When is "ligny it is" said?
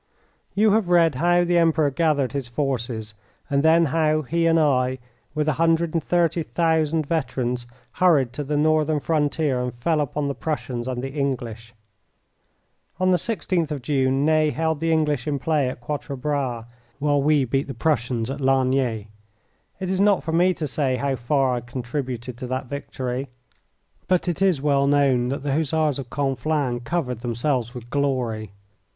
18.41-20.01